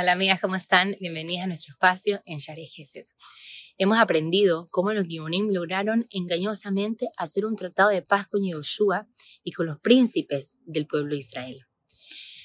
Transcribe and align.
Hola 0.00 0.12
amigas, 0.12 0.40
¿cómo 0.40 0.54
están? 0.54 0.94
Bienvenidas 1.00 1.42
a 1.42 1.46
nuestro 1.48 1.72
espacio 1.72 2.22
en 2.24 2.38
Share. 2.38 3.08
Hemos 3.78 3.98
aprendido 3.98 4.68
cómo 4.70 4.92
los 4.92 5.08
Gibonim 5.08 5.48
lograron 5.50 6.06
engañosamente 6.10 7.08
hacer 7.16 7.44
un 7.44 7.56
tratado 7.56 7.88
de 7.88 8.02
paz 8.02 8.28
con 8.28 8.46
Yoshua 8.46 9.08
y 9.42 9.50
con 9.50 9.66
los 9.66 9.80
príncipes 9.80 10.56
del 10.64 10.86
pueblo 10.86 11.14
de 11.14 11.18
Israel. 11.18 11.66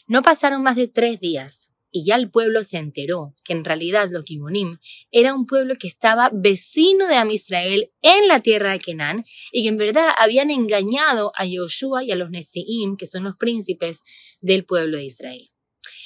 No 0.08 0.24
pasaron 0.24 0.64
más 0.64 0.76
de 0.76 0.88
tres 0.88 1.20
días 1.20 1.70
y 1.92 2.06
ya 2.06 2.16
el 2.16 2.32
pueblo 2.32 2.64
se 2.64 2.78
enteró 2.78 3.36
que 3.44 3.54
en 3.54 3.64
realidad 3.64 4.10
los 4.10 4.26
Gibonim 4.26 4.80
era 5.12 5.36
un 5.36 5.46
pueblo 5.46 5.76
que 5.76 5.88
estaba 5.88 6.32
vecino 6.34 7.06
de 7.06 7.18
Am 7.18 7.30
Israel 7.30 7.92
en 8.02 8.28
la 8.28 8.40
tierra 8.40 8.72
de 8.72 8.80
Canaán 8.80 9.26
y 9.52 9.62
que 9.62 9.70
en 9.70 9.78
verdad 9.78 10.10
habían 10.18 10.50
engañado 10.50 11.32
a 11.36 11.46
Yoshua 11.46 12.04
y 12.04 12.12
a 12.12 12.16
los 12.16 12.32
Nesiim, 12.32 12.98
que 12.98 13.06
son 13.06 13.26
los 13.26 13.36
príncipes 13.38 14.02
del 14.42 14.66
pueblo 14.66 14.98
de 14.98 15.06
Israel. 15.06 15.53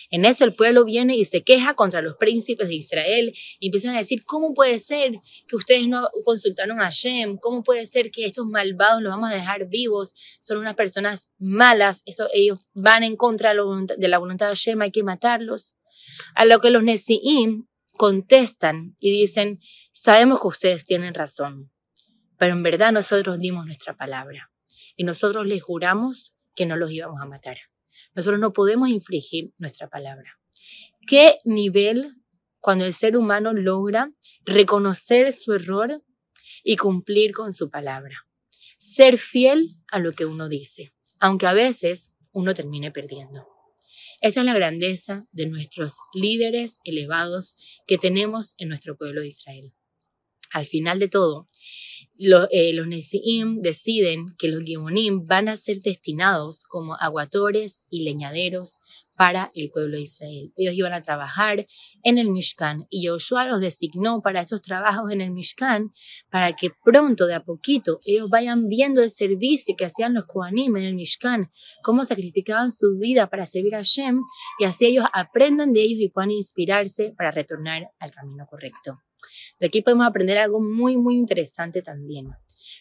En 0.09 0.25
eso 0.25 0.45
el 0.45 0.53
pueblo 0.53 0.85
viene 0.85 1.15
y 1.15 1.25
se 1.25 1.43
queja 1.43 1.73
contra 1.73 2.01
los 2.01 2.15
príncipes 2.15 2.67
de 2.69 2.75
Israel 2.75 3.33
y 3.59 3.67
empiezan 3.67 3.95
a 3.95 3.97
decir, 3.97 4.23
¿cómo 4.25 4.53
puede 4.53 4.79
ser 4.79 5.19
que 5.47 5.55
ustedes 5.55 5.87
no 5.87 6.07
consultaron 6.23 6.79
a 6.79 6.85
Hashem? 6.85 7.37
¿Cómo 7.37 7.63
puede 7.63 7.85
ser 7.85 8.11
que 8.11 8.25
estos 8.25 8.45
malvados 8.45 9.01
los 9.01 9.11
vamos 9.11 9.31
a 9.31 9.33
dejar 9.33 9.67
vivos? 9.67 10.13
Son 10.39 10.57
unas 10.57 10.75
personas 10.75 11.31
malas, 11.37 12.03
eso, 12.05 12.27
ellos 12.33 12.65
van 12.73 13.03
en 13.03 13.15
contra 13.15 13.53
de 13.53 14.07
la 14.07 14.17
voluntad 14.17 14.47
de 14.47 14.55
Hashem, 14.55 14.81
hay 14.81 14.91
que 14.91 15.03
matarlos. 15.03 15.73
A 16.35 16.45
lo 16.45 16.61
que 16.61 16.69
los 16.69 16.83
Nesiim 16.83 17.67
contestan 17.97 18.95
y 18.99 19.11
dicen, 19.11 19.59
sabemos 19.91 20.39
que 20.39 20.47
ustedes 20.47 20.85
tienen 20.85 21.13
razón, 21.13 21.71
pero 22.37 22.53
en 22.53 22.63
verdad 22.63 22.91
nosotros 22.91 23.39
dimos 23.39 23.65
nuestra 23.65 23.97
palabra 23.97 24.51
y 24.95 25.03
nosotros 25.03 25.45
les 25.45 25.61
juramos 25.61 26.33
que 26.55 26.65
no 26.65 26.75
los 26.77 26.91
íbamos 26.91 27.21
a 27.21 27.25
matar. 27.25 27.57
Nosotros 28.15 28.39
no 28.39 28.53
podemos 28.53 28.89
infringir 28.89 29.53
nuestra 29.57 29.89
palabra. 29.89 30.39
¿Qué 31.07 31.39
nivel 31.45 32.15
cuando 32.59 32.85
el 32.85 32.93
ser 32.93 33.15
humano 33.15 33.53
logra 33.53 34.11
reconocer 34.45 35.31
su 35.33 35.53
error 35.53 36.03
y 36.63 36.75
cumplir 36.75 37.31
con 37.31 37.53
su 37.53 37.69
palabra? 37.69 38.27
Ser 38.77 39.17
fiel 39.17 39.77
a 39.89 39.99
lo 39.99 40.11
que 40.11 40.25
uno 40.25 40.49
dice, 40.49 40.93
aunque 41.19 41.47
a 41.47 41.53
veces 41.53 42.13
uno 42.31 42.53
termine 42.53 42.91
perdiendo. 42.91 43.47
Esa 44.19 44.39
es 44.39 44.45
la 44.45 44.53
grandeza 44.53 45.27
de 45.31 45.47
nuestros 45.47 45.97
líderes 46.13 46.77
elevados 46.83 47.55
que 47.85 47.97
tenemos 47.97 48.55
en 48.57 48.69
nuestro 48.69 48.97
pueblo 48.97 49.21
de 49.21 49.27
Israel. 49.27 49.73
Al 50.53 50.65
final 50.65 50.99
de 50.99 51.07
todo, 51.07 51.47
eh, 52.19 52.73
los, 52.73 52.89
deciden 52.89 54.35
que 54.39 54.47
los 54.47 54.63
Gimonim 54.63 55.27
van 55.27 55.49
a 55.49 55.55
ser 55.55 55.81
destinados 55.81 56.63
como 56.63 56.95
aguatores 56.95 57.83
y 57.91 58.03
leñaderos 58.03 58.79
para 59.15 59.49
el 59.53 59.69
pueblo 59.69 59.97
de 59.97 60.03
Israel. 60.03 60.51
Ellos 60.55 60.73
iban 60.73 60.93
a 60.93 61.01
trabajar 61.01 61.67
en 62.03 62.17
el 62.17 62.29
Mishkan 62.29 62.87
y 62.89 63.05
Joshua 63.05 63.45
los 63.45 63.61
designó 63.61 64.21
para 64.21 64.41
esos 64.41 64.61
trabajos 64.63 65.11
en 65.11 65.21
el 65.21 65.31
Mishkan 65.31 65.91
para 66.31 66.53
que 66.53 66.71
pronto, 66.83 67.27
de 67.27 67.35
a 67.35 67.43
poquito, 67.43 67.99
ellos 68.03 68.29
vayan 68.29 68.67
viendo 68.67 69.03
el 69.03 69.11
servicio 69.11 69.75
que 69.77 69.85
hacían 69.85 70.15
los 70.15 70.25
Kohanim 70.25 70.75
en 70.77 70.83
el 70.85 70.95
Mishkan, 70.95 71.51
cómo 71.83 72.03
sacrificaban 72.03 72.71
su 72.71 72.97
vida 72.97 73.29
para 73.29 73.45
servir 73.45 73.75
a 73.75 73.81
Shem 73.81 74.21
y 74.59 74.65
así 74.65 74.87
ellos 74.87 75.05
aprendan 75.13 75.71
de 75.71 75.81
ellos 75.81 75.99
y 75.99 76.09
puedan 76.09 76.31
inspirarse 76.31 77.13
para 77.15 77.29
retornar 77.29 77.91
al 77.99 78.09
camino 78.09 78.47
correcto. 78.47 79.03
De 79.59 79.67
aquí 79.67 79.81
podemos 79.81 80.07
aprender 80.07 80.37
algo 80.37 80.59
muy, 80.61 80.97
muy 80.97 81.15
interesante 81.15 81.81
también. 81.81 82.31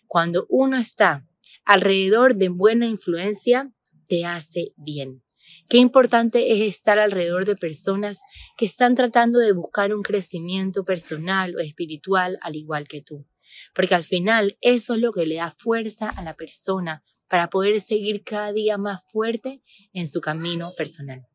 Cuando 0.06 0.46
uno 0.48 0.76
está 0.76 1.26
alrededor 1.64 2.36
de 2.36 2.48
buena 2.48 2.86
influencia, 2.86 3.72
te 4.08 4.24
hace 4.24 4.72
bien. 4.76 5.22
Qué 5.68 5.78
importante 5.78 6.52
es 6.52 6.60
estar 6.60 6.98
alrededor 6.98 7.44
de 7.44 7.56
personas 7.56 8.20
que 8.56 8.66
están 8.66 8.94
tratando 8.94 9.38
de 9.38 9.52
buscar 9.52 9.94
un 9.94 10.02
crecimiento 10.02 10.84
personal 10.84 11.54
o 11.56 11.60
espiritual 11.60 12.38
al 12.42 12.56
igual 12.56 12.88
que 12.88 13.02
tú. 13.02 13.26
Porque 13.74 13.94
al 13.94 14.04
final 14.04 14.58
eso 14.60 14.94
es 14.94 15.00
lo 15.00 15.12
que 15.12 15.26
le 15.26 15.36
da 15.36 15.50
fuerza 15.50 16.08
a 16.08 16.22
la 16.22 16.34
persona 16.34 17.04
para 17.28 17.48
poder 17.48 17.80
seguir 17.80 18.22
cada 18.22 18.52
día 18.52 18.76
más 18.76 19.02
fuerte 19.10 19.62
en 19.92 20.06
su 20.06 20.20
camino 20.20 20.72
personal. 20.76 21.26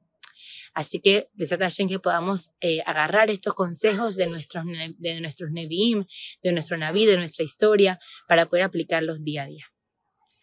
Así 0.74 1.02
que, 1.02 1.30
Besat 1.34 1.62
que 1.88 2.00
podamos 2.00 2.50
eh, 2.62 2.82
agarrar 2.86 3.30
estos 3.30 3.54
consejos 3.54 4.16
de 4.16 4.28
nuestros, 4.28 4.66
de 4.98 5.22
nuestros 5.22 5.52
Nevi'im, 5.52 6.06
de 6.44 6.52
nuestro 6.52 6.78
Naví, 6.78 7.06
de 7.06 7.18
nuestra 7.18 7.44
historia, 7.44 8.00
para 8.28 8.48
poder 8.48 8.66
aplicarlos 8.66 9.24
día 9.24 9.44
a 9.44 9.48
día. 9.48 9.66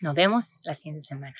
Nos 0.01 0.15
vemos 0.15 0.57
la 0.63 0.75
siguiente 0.75 1.05
semana. 1.05 1.37